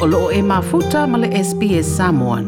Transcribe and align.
o 0.00 0.06
loo 0.06 0.30
e 0.32 0.40
mafuta 0.42 1.06
ma 1.06 1.18
le 1.18 1.28
SPS 1.28 1.96
Samoan. 1.96 2.44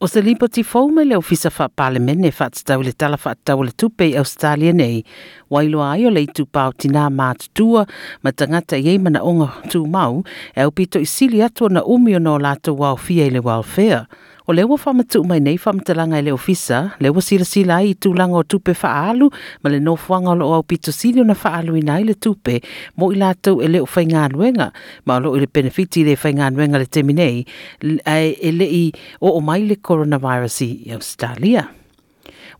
O 0.00 0.06
se 0.08 0.20
lipo 0.20 0.48
ti 0.48 0.64
fau 0.64 0.88
me 0.90 1.04
le 1.04 1.14
ofisa 1.16 1.50
wha 1.58 1.68
parlemene 1.68 2.32
wha 2.38 2.48
tau 2.50 2.82
le 2.82 2.92
tala 2.92 3.16
wha 3.22 3.64
le 3.64 3.70
tupe 3.70 4.04
i 4.10 4.16
Australia 4.16 4.72
nei, 4.72 5.04
wailo 5.50 5.82
ai 5.82 6.06
o 6.06 6.10
le 6.10 6.20
i 6.26 6.26
tupau 6.26 6.72
tina 6.72 7.06
mātutua 7.10 7.86
ma 8.22 8.32
tangata 8.32 8.76
i 8.76 8.88
eimana 8.88 9.22
onga 9.22 9.46
tū 9.70 9.86
mau, 9.86 10.24
e 10.56 10.60
au 10.62 10.72
pito 10.72 10.98
i 10.98 11.06
sili 11.06 11.42
atua 11.42 11.68
na 11.68 11.84
umio 11.84 12.16
o 12.16 12.18
no 12.18 12.38
lato 12.38 12.74
wau 12.74 12.96
fia 12.96 13.26
i 13.26 13.30
le 13.30 13.38
welfare. 13.38 14.06
O 14.48 14.54
le 14.54 14.62
ua 14.62 14.76
whamatu 14.78 15.24
mai 15.26 15.40
nei 15.42 15.56
whamatalanga 15.58 16.20
i 16.20 16.22
le 16.22 16.30
ofisa, 16.30 16.92
le 17.02 17.10
ua 17.10 17.22
sila 17.22 17.44
sila 17.44 17.80
i 17.82 17.96
tūlanga 17.98 18.38
o 18.38 18.44
tupe 18.46 18.76
whaalu, 18.78 19.26
ma 19.62 19.72
le 19.72 19.80
nofuanga 19.82 20.30
o 20.30 20.38
lo 20.38 20.50
au 20.54 20.62
pito 20.62 20.92
sili 20.94 21.24
na 21.26 21.34
whaalu 21.34 21.74
i 21.80 21.82
nai 21.82 22.04
le 22.06 22.14
tupe, 22.14 22.60
mo 22.94 23.08
i 23.10 23.18
lātou 23.18 23.58
e 23.58 23.66
le 23.66 23.80
o 23.82 23.88
whainga 23.90 24.28
nuenga, 24.30 24.68
ma 25.02 25.16
o 25.18 25.24
lo 25.24 25.32
i 25.34 25.42
le 25.42 25.48
benefiti 25.50 26.04
le 26.06 26.14
whainga 26.14 26.52
nuenga 26.54 26.78
le 26.78 26.86
teminei, 26.86 27.42
e 27.82 28.52
le 28.54 28.70
i 28.70 28.84
o 29.18 29.34
o 29.34 29.42
mai 29.42 29.66
le 29.66 29.80
coronavirus 29.82 30.60
i 30.62 30.70
Australia. 30.94 31.66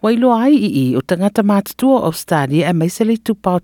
Wailo 0.03 0.33
ai 0.35 0.55
i 0.55 0.71
i 0.83 0.85
o 0.97 1.01
tangata 1.01 1.43
mātutua 1.43 2.01
o 2.01 2.05
Australia 2.11 2.71
e 2.71 2.73
mai 2.73 2.89
se 2.89 3.05
le 3.05 3.17
tupau 3.17 3.61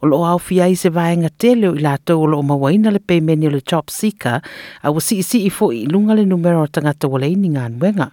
o 0.00 0.06
lo 0.06 0.24
au 0.24 0.38
fia 0.38 0.68
i 0.68 0.76
se 0.76 0.88
vaenga 0.90 1.30
te 1.38 1.54
leo 1.54 1.74
i 1.74 1.80
lato 1.80 2.20
o 2.20 2.26
lo 2.26 2.42
mawaina 2.42 2.90
le 2.90 2.98
peimeni 2.98 3.46
o 3.46 3.50
le 3.50 3.60
job 3.60 3.90
seeker. 3.90 4.40
A 4.82 4.90
wasi 4.90 5.18
isi 5.18 5.46
i 5.46 5.50
fo 5.50 5.72
i 5.72 5.86
lunga 5.86 6.14
le 6.14 6.24
numero 6.24 6.62
o 6.62 6.66
tangata 6.66 7.08
wale 7.08 7.28
ini 7.30 7.48
ngā 7.48 7.68
nuenga. 7.78 8.10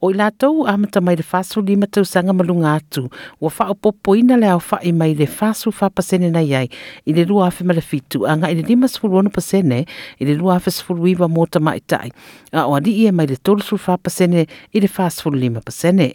O 0.00 0.08
i 0.08 0.14
lātou 0.16 0.62
amata 0.64 1.02
mai 1.04 1.12
le 1.18 1.24
fasu 1.26 1.60
lima 1.60 1.84
tau 1.84 2.06
sanga 2.08 2.32
malunga 2.32 2.70
atu, 2.78 3.02
wa 3.40 3.50
wha 3.52 3.66
o 3.68 3.74
popoina 3.74 4.38
le 4.40 4.48
au 4.48 4.62
wha 4.70 4.78
i 4.80 4.92
mai 4.96 5.12
le 5.12 5.26
fasu 5.28 5.68
wha 5.76 5.90
pasene 5.92 6.30
na 6.32 6.40
iai, 6.40 6.70
i 7.04 7.12
le 7.12 7.26
lua 7.28 7.50
afe 7.50 7.66
male 7.68 7.84
fitu, 7.84 8.24
anga 8.24 8.48
i 8.48 8.56
le 8.56 8.64
lima 8.64 8.88
sifuru 8.88 9.18
ono 9.20 9.28
pasene, 9.28 9.82
i 10.16 10.24
le 10.24 10.38
lua 10.40 10.56
afe 10.56 10.72
sifuru 10.72 11.04
iwa 11.12 11.28
mota 11.28 11.60
mai 11.60 11.84
tai, 11.84 12.08
a 12.52 12.64
o 12.64 12.78
adi 12.78 12.96
e 13.04 13.12
mai 13.12 13.28
le 13.28 13.36
tolu 13.36 13.60
sifuru 13.60 13.92
wha 13.92 13.98
pasene, 14.00 14.46
i 14.72 14.80
le 14.80 14.88
fasu 14.88 15.34
lima 15.36 15.60
pasene. 15.60 16.14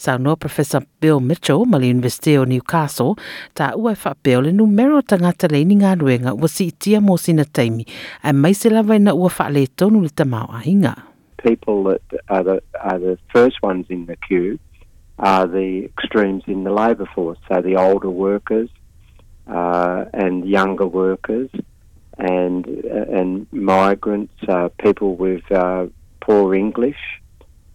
Sa 0.00 0.16
no 0.16 0.32
Professor 0.34 0.80
Bill 1.00 1.20
Mitchell 1.20 1.66
ma 1.68 1.76
le 1.76 1.84
University 1.84 2.38
o 2.38 2.44
Newcastle 2.48 3.16
ta 3.52 3.74
ua 3.76 3.92
fa 3.94 4.14
peo 4.14 4.40
le 4.40 4.50
numero 4.50 5.02
tangata 5.02 5.50
le 5.52 5.60
ni 5.60 5.76
ngā 5.76 5.92
ruenga 6.00 6.32
ua 6.32 6.48
si 6.48 6.70
itia 6.72 7.02
mō 7.04 7.18
sina 7.20 7.44
taimi 7.44 7.84
a 8.24 8.32
mai 8.32 8.54
se 8.56 8.72
lawa 8.72 8.96
ina 8.96 9.12
ua 9.12 9.28
fa 9.28 9.50
le 9.52 9.66
tonu 9.66 10.00
le 10.00 10.08
tamau 10.08 10.48
a 10.48 10.62
hinga. 10.64 10.94
People 11.44 11.84
that 11.84 12.00
are 12.30 12.42
the, 12.42 12.62
are 12.80 12.98
the 12.98 13.18
first 13.28 13.60
ones 13.62 13.84
in 13.90 14.06
the 14.06 14.16
queue 14.16 14.58
are 15.18 15.46
the 15.46 15.84
extremes 15.84 16.44
in 16.46 16.64
the 16.64 16.72
labour 16.72 17.08
force, 17.14 17.38
so 17.46 17.60
the 17.60 17.76
older 17.76 18.08
workers 18.08 18.70
uh, 19.48 20.06
and 20.14 20.48
younger 20.48 20.86
workers 20.86 21.50
and 22.16 22.66
and 22.66 23.46
migrants, 23.52 24.32
uh, 24.48 24.70
people 24.78 25.16
with 25.16 25.44
uh, 25.52 25.86
poor 26.22 26.54
English, 26.54 27.19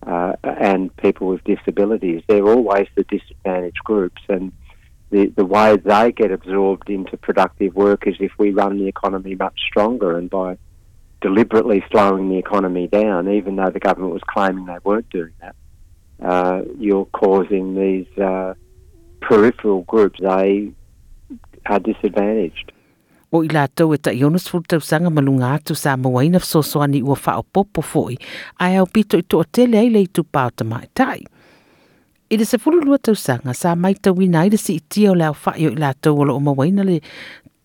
uh, 0.05 0.33
and 0.43 0.95
people 0.97 1.27
with 1.27 1.43
disabilities. 1.43 2.23
They're 2.27 2.47
always 2.47 2.87
the 2.95 3.03
disadvantaged 3.03 3.83
groups, 3.83 4.21
and 4.29 4.51
the, 5.11 5.27
the 5.27 5.45
way 5.45 5.77
they 5.77 6.11
get 6.11 6.31
absorbed 6.31 6.89
into 6.89 7.17
productive 7.17 7.75
work 7.75 8.07
is 8.07 8.15
if 8.19 8.31
we 8.37 8.51
run 8.51 8.77
the 8.77 8.87
economy 8.87 9.35
much 9.35 9.59
stronger 9.67 10.17
and 10.17 10.29
by 10.29 10.57
deliberately 11.21 11.83
slowing 11.91 12.29
the 12.29 12.37
economy 12.37 12.87
down, 12.87 13.29
even 13.29 13.55
though 13.55 13.69
the 13.69 13.79
government 13.79 14.13
was 14.13 14.21
claiming 14.27 14.65
they 14.65 14.77
weren't 14.83 15.09
doing 15.09 15.33
that, 15.41 15.55
uh, 16.21 16.61
you're 16.77 17.05
causing 17.05 17.75
these 17.75 18.17
uh, 18.17 18.53
peripheral 19.21 19.81
groups, 19.83 20.19
they 20.21 20.71
are 21.65 21.79
disadvantaged. 21.79 22.71
o 23.35 23.43
i 23.43 23.51
lātou 23.51 23.93
e 23.95 23.99
taʻionas 23.99 24.47
fulutausaga 24.51 25.11
ma 25.11 25.21
luga 25.21 25.53
atu 25.57 25.75
sa 25.75 25.97
mauaina 25.99 26.39
fesoasoani 26.43 27.03
ua 27.03 27.15
faaopoopo 27.19 27.83
foʻi. 27.91 28.19
Ae 28.63 28.79
aupito 28.81 29.19
i 29.19 29.25
toʻatele 29.27 29.81
ai 29.83 29.89
le 29.93 30.05
itupa 30.07 30.47
o 30.49 30.55
tamaʻitaʻi 30.61 31.25
i 32.29 32.37
le 32.37 32.45
sefululua 32.45 32.97
tausaga 32.97 33.53
sa 33.53 33.75
maitauina 33.75 34.41
ai 34.41 34.49
le 34.49 34.57
siʻitia 34.57 35.11
o 35.11 35.15
le 35.15 35.27
aofaʻi 35.29 35.67
o 35.69 35.73
i 35.75 35.81
latou 35.81 36.21
o 36.21 36.25
loo 36.25 36.39
mauaina 36.41 36.83
le 36.87 36.99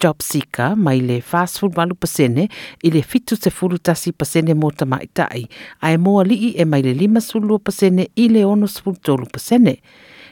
job 0.00 0.20
seeker 0.22 0.76
mai 0.76 1.00
le 1.00 1.20
fasful 1.20 1.72
walu 1.76 1.96
pasene 1.96 2.46
i 2.84 2.90
le 2.92 3.02
fitu 3.02 3.36
se 3.36 3.50
fulu 3.50 3.78
tasi 3.78 4.12
pasene 4.12 4.56
mō 4.56 4.70
ta 4.76 4.88
mai 4.88 5.08
tai 5.14 5.46
ai 5.80 5.96
mo 5.96 6.18
ali 6.20 6.52
e 6.56 6.64
mai 6.64 6.82
le 6.82 6.92
lima 6.94 7.20
sulu 7.20 7.58
pasene 7.58 8.08
i 8.16 8.28
le 8.28 8.44
ono 8.44 8.66
sulu 8.66 8.96
tolu 9.02 9.26
pasene 9.32 9.76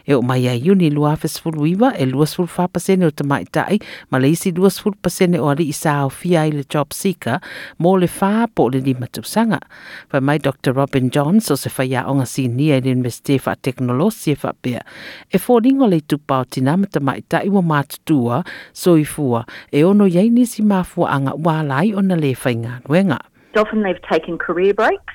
e 0.09 0.17
o 0.17 0.23
mai 0.25 0.49
ai 0.49 0.65
uni 0.73 0.89
lua 0.91 1.13
fesful 1.21 1.59
uiva 1.61 1.93
e 1.93 2.07
lua 2.09 2.27
sful 2.27 2.49
fa 2.49 2.65
pasene 2.69 3.05
o 3.05 3.11
tamai 3.13 3.45
tai 3.53 3.77
ma 4.11 4.19
le 4.19 4.33
isi 4.33 4.53
lua 4.57 4.71
sful 4.73 4.97
pasene 4.97 5.37
o 5.39 5.51
ali 5.53 5.69
isa 5.69 5.93
o 6.07 6.09
fia 6.09 6.47
i 6.49 6.53
le 6.57 6.65
job 6.65 6.97
seeker 6.97 7.37
mo 7.79 7.95
le 8.01 8.09
fa 8.09 8.49
po 8.49 8.69
le 8.73 8.81
lima 8.81 9.07
sanga 9.23 9.61
Fai 10.09 10.21
mai 10.21 10.39
Dr. 10.39 10.73
Robin 10.73 11.11
Johns 11.11 11.51
o 11.51 11.57
se 11.57 11.69
fai 11.69 11.95
a 11.95 12.09
onga 12.09 12.25
si 12.25 12.49
nia 12.49 12.77
i 12.77 12.81
le 12.81 12.91
investe 12.91 13.39
fa 13.39 13.55
teknolosi 13.55 14.33
e 14.33 14.37
fa 14.37 14.55
pia 14.57 14.81
e 15.29 15.39
fo 15.39 15.59
ringo 15.59 15.87
le 15.87 16.01
tupau 16.01 16.45
tina 16.49 16.77
ma 16.77 16.87
tamai 16.87 17.23
tai 17.29 17.49
wa 17.49 17.61
matutua 17.61 18.43
so 18.73 18.97
i 18.97 19.05
fua 19.05 19.45
e 19.71 19.85
ono 19.85 20.07
yei 20.07 20.31
nisi 20.31 20.63
mafua 20.63 21.13
anga 21.13 21.37
wālai 21.37 21.93
o 21.93 21.99
ona 21.99 22.17
le 22.17 22.35
fai 22.35 22.55
ngā 22.57 22.81
nuenga. 22.87 23.19
Often 23.57 23.83
they've 23.83 24.03
taken 24.09 24.39
career 24.39 24.75
breaks. 24.75 25.15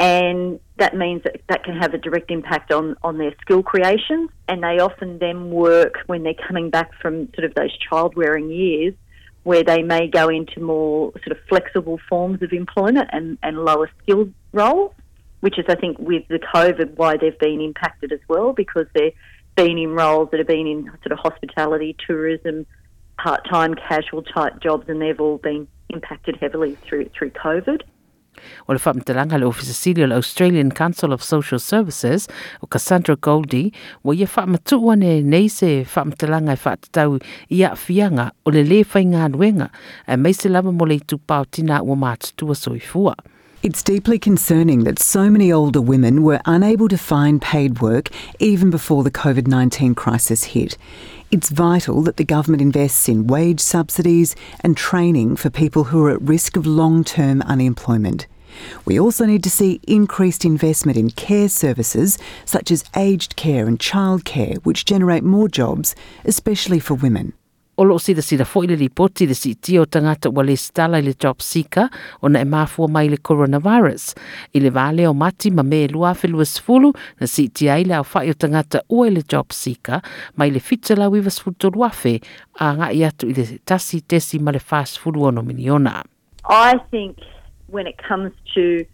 And 0.00 0.58
that 0.78 0.96
means 0.96 1.22
that 1.24 1.42
that 1.50 1.62
can 1.62 1.76
have 1.76 1.92
a 1.92 1.98
direct 1.98 2.30
impact 2.30 2.72
on, 2.72 2.96
on 3.02 3.18
their 3.18 3.34
skill 3.42 3.62
creation. 3.62 4.30
And 4.48 4.62
they 4.62 4.78
often 4.78 5.18
then 5.18 5.50
work 5.50 5.98
when 6.06 6.22
they're 6.22 6.32
coming 6.48 6.70
back 6.70 6.90
from 7.02 7.28
sort 7.34 7.44
of 7.44 7.54
those 7.54 7.76
child 7.76 8.14
rearing 8.16 8.50
years, 8.50 8.94
where 9.42 9.62
they 9.62 9.82
may 9.82 10.08
go 10.08 10.30
into 10.30 10.58
more 10.58 11.12
sort 11.22 11.36
of 11.36 11.38
flexible 11.50 12.00
forms 12.08 12.42
of 12.42 12.54
employment 12.54 13.10
and, 13.12 13.36
and 13.42 13.62
lower 13.62 13.90
skilled 14.02 14.32
roles, 14.54 14.94
which 15.40 15.58
is, 15.58 15.66
I 15.68 15.74
think, 15.74 15.98
with 15.98 16.26
the 16.28 16.38
COVID, 16.38 16.96
why 16.96 17.18
they've 17.18 17.38
been 17.38 17.60
impacted 17.60 18.10
as 18.10 18.20
well, 18.26 18.54
because 18.54 18.86
they've 18.94 19.12
been 19.54 19.76
in 19.76 19.90
roles 19.90 20.30
that 20.30 20.38
have 20.38 20.46
been 20.46 20.66
in 20.66 20.84
sort 20.84 21.12
of 21.12 21.18
hospitality, 21.18 21.94
tourism, 22.06 22.64
part 23.18 23.46
time, 23.50 23.74
casual 23.74 24.22
type 24.22 24.60
jobs, 24.62 24.88
and 24.88 25.02
they've 25.02 25.20
all 25.20 25.36
been 25.36 25.68
impacted 25.90 26.36
heavily 26.40 26.78
through, 26.86 27.10
through 27.14 27.30
COVID. 27.32 27.82
O 28.68 28.72
le 28.72 28.78
whamtalanga 28.78 29.38
le 29.38 29.46
Office 29.46 29.74
City 29.74 30.02
o 30.04 30.10
Australian 30.12 30.70
Council 30.70 31.12
of 31.12 31.22
Social 31.22 31.58
Services 31.58 32.28
o 32.62 32.66
Cassandra 32.66 33.16
Goldie 33.16 33.72
wa 34.04 34.14
ia 34.14 34.26
whaamatua 34.26 34.96
ne 34.98 35.22
nei 35.22 35.48
se 35.48 35.84
whamtalanga 35.84 36.52
e 36.52 36.60
whaatatau 36.64 37.20
i 37.50 37.62
a 37.64 37.74
fianga 37.76 38.30
o 38.46 38.50
le 38.50 38.64
le 38.64 38.84
whainga 38.84 39.28
nuenga 39.28 39.70
e 40.06 40.16
mai 40.16 40.32
se 40.32 40.48
lava 40.48 40.72
mo 40.72 40.84
le 40.84 41.00
tupau 41.00 41.44
tina 41.50 41.80
soifua. 41.80 43.14
It's 43.62 43.82
deeply 43.82 44.18
concerning 44.18 44.84
that 44.84 44.98
so 44.98 45.28
many 45.28 45.52
older 45.52 45.82
women 45.82 46.22
were 46.22 46.40
unable 46.46 46.88
to 46.88 46.96
find 46.96 47.42
paid 47.42 47.82
work 47.82 48.08
even 48.38 48.70
before 48.70 49.04
the 49.04 49.10
COVID 49.10 49.46
19 49.46 49.94
crisis 49.94 50.44
hit. 50.44 50.78
It's 51.32 51.48
vital 51.48 52.02
that 52.02 52.16
the 52.16 52.24
government 52.24 52.60
invests 52.60 53.08
in 53.08 53.28
wage 53.28 53.60
subsidies 53.60 54.34
and 54.64 54.76
training 54.76 55.36
for 55.36 55.48
people 55.48 55.84
who 55.84 56.04
are 56.04 56.10
at 56.10 56.20
risk 56.20 56.56
of 56.56 56.66
long 56.66 57.04
term 57.04 57.40
unemployment. 57.42 58.26
We 58.84 58.98
also 58.98 59.26
need 59.26 59.44
to 59.44 59.50
see 59.50 59.80
increased 59.86 60.44
investment 60.44 60.98
in 60.98 61.10
care 61.10 61.48
services 61.48 62.18
such 62.44 62.72
as 62.72 62.82
aged 62.96 63.36
care 63.36 63.68
and 63.68 63.78
childcare, 63.78 64.56
which 64.64 64.84
generate 64.84 65.22
more 65.22 65.46
jobs, 65.48 65.94
especially 66.24 66.80
for 66.80 66.94
women. 66.94 67.32
O 67.80 67.84
loo 67.84 67.98
sida 67.98 68.20
sida 68.20 68.44
fo 68.44 68.60
le 68.68 68.76
ripoti 68.76 69.26
le 69.26 69.34
siti 69.34 69.78
o 69.80 69.86
tangata 69.86 70.28
ua 70.28 70.44
le 70.44 70.56
stala 70.56 70.98
i 71.00 71.02
le 71.02 71.14
job 71.16 71.40
seeker 71.40 71.88
o 72.20 72.28
na 72.28 72.40
e 72.40 72.44
mafua 72.44 72.88
mai 72.88 73.08
le 73.08 73.16
coronavirus. 73.16 74.12
I 74.52 74.60
le 74.60 74.70
vale 74.70 75.06
o 75.08 75.14
mati 75.14 75.50
ma 75.50 75.62
me 75.62 75.88
lua 75.88 76.12
fe 76.14 76.28
lua 76.28 76.44
na 77.20 77.26
siti 77.26 77.70
ai 77.70 77.84
le 77.84 77.94
au 77.96 78.04
fai 78.04 78.28
o 78.28 78.34
tangata 78.36 78.82
ua 78.90 79.06
i 79.08 79.10
le 79.10 79.22
mai 80.36 80.50
le 80.50 80.60
fitza 80.60 80.94
la 80.94 81.08
wiva 81.08 81.30
sfulu 81.30 81.56
to 81.56 81.70
a 82.60 82.74
nga 82.76 82.92
i 82.92 83.04
atu 83.04 83.30
i 83.30 83.32
le 83.32 83.58
tasi 83.64 84.02
tesi 84.02 84.38
ma 84.38 84.52
le 84.52 84.60
miniona. 85.42 86.04
I 86.44 86.76
think 86.90 87.16
when 87.68 87.86
it 87.86 87.96
comes 87.96 88.32
to, 88.54 88.84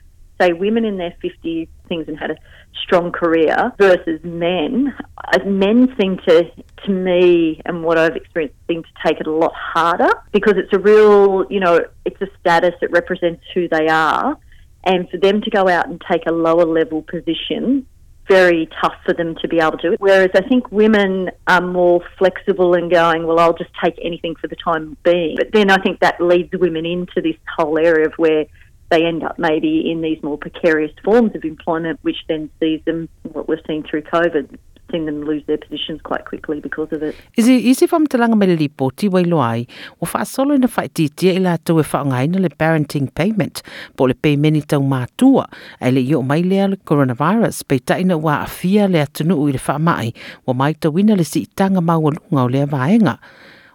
say, 0.41 0.53
women 0.53 0.85
in 0.85 0.99
their 0.99 1.15
50s, 1.23 1.69
things 1.89 2.09
and 2.09 2.19
had 2.19 2.31
a 2.31 2.37
strong 2.83 3.13
career 3.13 3.73
versus 3.79 4.21
men, 4.23 4.95
uh, 5.33 5.45
men 5.45 5.95
seem 6.01 6.19
to, 6.29 6.45
to 6.85 6.91
me, 6.91 7.61
and 7.65 7.83
what 7.83 7.99
I've 7.99 8.17
experienced, 8.17 8.57
seem 8.69 8.83
to 8.83 8.89
take 9.05 9.21
it 9.21 9.27
a 9.27 9.33
lot 9.33 9.53
harder 9.55 10.11
because 10.33 10.55
it's 10.57 10.73
a 10.73 10.79
real, 10.79 11.47
you 11.51 11.61
know, 11.61 11.81
it's 12.05 12.21
a 12.21 12.29
status 12.41 12.75
that 12.81 12.91
represents 12.91 13.43
who 13.55 13.69
they 13.69 13.89
are. 13.89 14.37
And 14.85 15.09
for 15.11 15.17
them 15.17 15.41
to 15.41 15.51
go 15.51 15.69
out 15.69 15.89
and 15.89 16.01
take 16.11 16.27
a 16.27 16.33
lower 16.33 16.65
level 16.65 17.03
position, 17.03 17.87
very 18.29 18.69
tough 18.81 18.95
for 19.05 19.15
them 19.15 19.35
to 19.41 19.49
be 19.49 19.59
able 19.59 19.79
to 19.79 19.93
it. 19.93 20.01
Whereas 20.01 20.31
I 20.35 20.43
think 20.43 20.71
women 20.71 21.31
are 21.47 21.61
more 21.61 22.03
flexible 22.19 22.75
and 22.75 22.91
going, 22.91 23.27
well, 23.27 23.39
I'll 23.39 23.57
just 23.57 23.71
take 23.83 23.99
anything 24.03 24.35
for 24.37 24.49
the 24.49 24.57
time 24.57 24.97
being. 25.03 25.37
But 25.37 25.49
then 25.53 25.71
I 25.71 25.77
think 25.79 26.01
that 26.01 26.21
leads 26.21 26.53
women 26.53 26.87
into 26.87 27.21
this 27.21 27.37
whole 27.57 27.79
area 27.79 28.07
of 28.07 28.15
where 28.17 28.47
they 28.91 29.05
end 29.05 29.23
up 29.23 29.39
maybe 29.39 29.91
in 29.91 30.01
these 30.01 30.23
more 30.23 30.39
precarious 30.39 30.93
forms 31.05 31.35
of 31.35 31.45
employment, 31.45 31.99
which 32.03 32.19
then 32.29 32.51
sees 32.61 32.81
them, 32.85 33.09
what 33.33 33.49
we've 33.49 33.59
seen 33.67 33.83
through 33.83 34.03
COVID, 34.03 34.59
seeing 34.91 35.07
them 35.07 35.25
lose 35.25 35.43
their 35.47 35.59
positions 35.59 36.01
quite 36.03 36.25
quickly 36.25 36.61
because 36.61 36.89
of 36.93 37.03
it. 37.03 37.15
Is 37.37 37.49
it 37.49 37.63
easy 37.63 37.87
for 37.87 37.99
talanga 38.01 38.39
me 38.39 38.47
le 38.47 38.57
ripoti 38.57 39.11
wai 39.11 39.25
loai. 39.25 39.69
O 40.01 40.07
fa 40.07 40.25
solo 40.25 40.55
ina 40.55 40.69
fa 40.69 40.83
titia 40.83 41.35
ila 41.37 41.59
to 41.65 41.79
e 41.81 41.83
fa 41.83 42.05
ngai 42.05 42.33
le 42.41 42.49
parenting 42.49 43.13
payment 43.15 43.63
po 43.97 44.05
le 44.05 44.15
pay 44.15 44.37
many 44.37 44.63
tau 44.63 44.81
matua 44.81 45.49
ai 45.81 45.91
le 45.91 46.01
yo 46.01 46.23
mai 46.23 46.43
le 46.43 46.69
le 46.69 46.77
coronavirus. 46.77 47.67
Pe 47.67 47.79
ta 47.79 47.97
ina 47.99 48.17
wa 48.17 48.45
afia 48.45 48.89
le 48.89 49.03
atunu 49.05 49.49
i 49.49 49.53
le 49.53 49.59
fa 49.59 49.79
mai 49.79 50.13
wa 50.47 50.55
mai 50.55 50.75
to 50.75 50.91
wina 50.91 51.17
le 51.17 51.25
si 51.25 51.47
tanga 51.47 51.81
ma 51.81 51.97
o 51.97 52.11
lunga 52.11 52.43
o 52.45 52.47
le 52.47 52.67
vaenga 52.67 53.19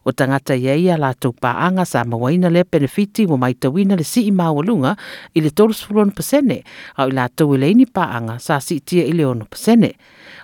o 0.05 0.11
tangata 0.11 0.55
ia 0.55 0.75
ia 0.75 0.97
lātou 0.97 1.33
pāanga 1.33 1.61
paanga 1.61 1.85
sa 1.85 2.03
mawaina 2.03 2.49
le 2.49 2.63
benefiti 2.63 3.25
wa 3.25 3.37
mai 3.37 3.53
tawina 3.53 3.95
le 3.95 4.03
si 4.03 4.27
i 4.27 4.31
mawalunga 4.31 4.95
i 5.35 5.41
le 5.41 5.49
tolu 5.49 5.73
pasene 6.11 6.63
au 6.97 7.09
i 7.09 7.13
lātou 7.13 7.55
i 7.55 7.57
leini 7.57 7.85
paanga 7.85 8.39
sa 8.39 8.59
si 8.59 8.79
tia 8.79 9.05
i 9.05 9.13
le 9.13 9.25
ono 9.25 9.45
pasene. 9.45 9.93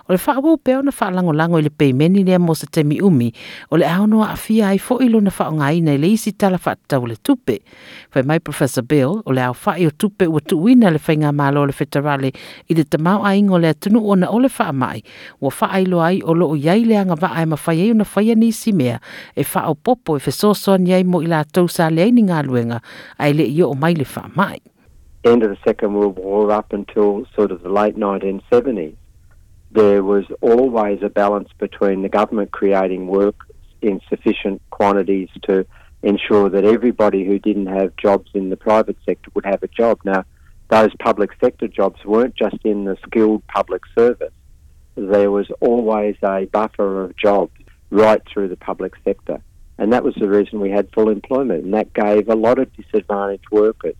O 0.08 0.14
le 0.14 0.18
whaawau 0.18 0.56
peo 0.56 0.80
na 0.82 0.90
whaalango 0.90 1.32
lango 1.36 1.58
i 1.58 1.62
le 1.62 1.70
peimeni 1.70 2.24
lea 2.24 2.38
mo 2.38 2.54
sa 2.54 2.66
temi 2.66 2.96
umi, 3.00 3.28
o 3.70 3.76
le 3.76 3.84
aonoa 3.84 4.32
a 4.32 4.36
fia 4.36 4.68
ai 4.72 4.78
fo 4.78 4.96
ilo 5.04 5.20
na 5.20 5.30
whao 5.30 5.52
i 5.60 5.82
nei 5.84 5.98
le 5.98 6.08
isi 6.08 6.32
tala 6.32 6.56
whaatau 6.56 7.04
le 7.06 7.16
tupe. 7.20 7.60
Whai 8.14 8.24
mai 8.24 8.40
Professor 8.40 8.82
Bill, 8.82 9.20
o 9.26 9.32
le 9.32 9.42
au 9.44 9.52
whae 9.52 9.86
o 9.86 9.90
tupe 9.90 10.24
ua 10.26 10.40
tuwina 10.40 10.90
le 10.90 10.98
whainga 10.98 11.32
malo 11.32 11.66
le 11.66 11.74
whetarale 11.76 12.32
i 12.68 12.74
le 12.74 12.84
tamau 12.84 13.20
a 13.24 13.34
ingo 13.36 13.58
le 13.58 13.74
tunu 13.74 14.00
o 14.00 14.16
o 14.16 14.38
le 14.38 14.48
whaamai. 14.48 15.02
ua 15.40 15.80
lo 15.84 16.00
ai 16.00 16.22
o 16.24 16.32
loo 16.32 16.56
iai 16.56 16.84
le 16.84 16.96
anga 16.96 17.14
wa 17.20 17.28
ai 17.36 17.44
ma 17.44 17.56
whai 17.66 17.88
e 17.88 17.92
una 17.92 18.04
whai 18.04 18.34
nisi 18.34 18.72
mea, 18.72 19.00
e 19.36 19.44
popo 19.82 20.16
e 20.16 20.20
whesoso 20.20 20.76
ni 20.76 20.92
ai 20.92 21.04
mo 21.04 21.20
i 21.22 21.26
la 21.26 21.44
tau 21.44 21.66
sa 21.66 21.88
le 21.88 22.10
ni 22.10 22.22
ngā 22.22 22.44
luenga, 22.46 22.80
ai 23.18 23.32
le 23.32 23.44
i 23.44 23.62
o 23.62 23.74
mai 23.74 23.94
le. 23.94 24.06
End 25.24 25.42
of 25.42 25.50
the 25.50 25.58
Second 25.64 25.94
World 25.94 26.16
War 26.18 26.50
up 26.52 26.72
until 26.72 27.26
sort 27.34 27.50
of 27.50 27.62
the 27.62 27.68
late 27.68 27.96
1970s. 27.96 28.94
there 29.70 30.02
was 30.02 30.24
always 30.40 31.00
a 31.02 31.08
balance 31.08 31.48
between 31.58 32.02
the 32.02 32.08
government 32.08 32.50
creating 32.52 33.06
work 33.06 33.36
in 33.82 34.00
sufficient 34.08 34.62
quantities 34.70 35.28
to 35.42 35.66
ensure 36.02 36.48
that 36.48 36.64
everybody 36.64 37.24
who 37.24 37.38
didn't 37.38 37.66
have 37.66 37.94
jobs 37.96 38.30
in 38.34 38.50
the 38.50 38.56
private 38.56 38.96
sector 39.04 39.30
would 39.34 39.44
have 39.44 39.62
a 39.62 39.68
job. 39.68 39.98
Now, 40.04 40.24
those 40.68 40.90
public 40.98 41.30
sector 41.40 41.68
jobs 41.68 42.04
weren't 42.04 42.34
just 42.34 42.58
in 42.64 42.84
the 42.84 42.96
skilled 43.06 43.46
public 43.46 43.82
service. 43.96 44.32
There 44.94 45.30
was 45.30 45.48
always 45.60 46.16
a 46.22 46.46
buffer 46.46 47.04
of 47.04 47.16
jobs 47.16 47.52
right 47.90 48.22
through 48.32 48.48
the 48.48 48.56
public 48.56 48.94
sector. 49.04 49.40
And 49.78 49.92
that 49.92 50.02
was 50.02 50.14
the 50.14 50.28
reason 50.28 50.60
we 50.60 50.70
had 50.70 50.90
full 50.92 51.08
employment. 51.08 51.64
And 51.64 51.74
that 51.74 51.94
gave 51.94 52.28
a 52.28 52.34
lot 52.34 52.58
of 52.58 52.74
disadvantaged 52.74 53.50
workers 53.50 53.94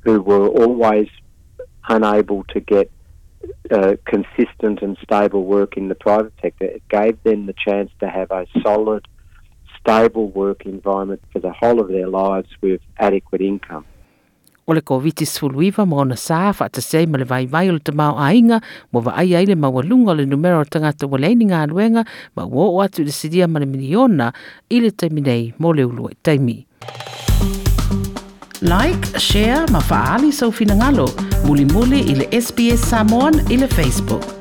who 0.00 0.22
were 0.22 0.46
always 0.48 1.08
unable 1.88 2.44
to 2.44 2.60
get 2.60 2.90
uh, 3.70 3.94
consistent 4.04 4.82
and 4.82 4.96
stable 5.02 5.44
work 5.44 5.76
in 5.76 5.88
the 5.88 5.94
private 5.94 6.32
sector, 6.40 6.64
it 6.64 6.82
gave 6.88 7.22
them 7.22 7.46
the 7.46 7.54
chance 7.54 7.90
to 8.00 8.08
have 8.08 8.30
a 8.30 8.46
solid, 8.62 9.06
stable 9.80 10.28
work 10.28 10.66
environment 10.66 11.22
for 11.32 11.38
the 11.38 11.52
whole 11.52 11.80
of 11.80 11.88
their 11.88 12.08
lives 12.08 12.48
with 12.60 12.80
adequate 12.98 13.40
income. 13.40 13.84
O 14.68 14.74
le 14.76 14.82
COVID 14.84 15.24
suluiva 15.24 15.86
mo 15.88 16.04
na 16.04 16.14
sa 16.14 16.52
fa 16.52 16.68
ma 17.08 17.16
le 17.16 17.24
vai 17.24 17.46
vai 17.46 17.70
o 17.70 17.72
le 17.72 17.80
tamau 17.80 18.20
ainga 18.20 18.60
mo 18.92 19.00
vaai 19.00 19.32
ai 19.32 19.36
ai 19.36 19.46
le 19.46 19.56
o 19.56 19.80
le 20.14 20.26
numero 20.26 20.62
tangata 20.64 21.08
wale 21.08 21.34
ni 21.34 21.46
ngā 21.46 21.72
ruenga 21.72 22.04
ma 22.36 22.44
wo 22.44 22.76
o 22.76 22.82
atu 22.84 23.02
le 23.02 23.10
sidia 23.10 23.48
ma 23.48 23.58
le 23.60 23.66
miliona 23.66 24.32
i 24.68 24.80
le 24.80 24.90
taiminei 24.90 25.54
mo 25.58 25.72
le 25.72 25.84
ulu 25.84 26.10
taimi. 26.22 26.66
Like, 28.60 29.18
share, 29.18 29.66
ma 29.70 29.80
faali 29.80 30.32
sau 30.32 30.50
finangalo, 30.50 31.06
muli 31.46 31.64
muli 31.64 32.00
i 32.10 32.14
le 32.14 32.26
SBS 32.28 32.90
Samoan 32.90 33.40
i 33.48 33.56
le 33.56 33.68
Facebook. 33.68 34.37